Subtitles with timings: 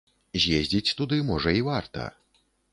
[0.45, 2.11] З'ездзіць туды, можа, і варта.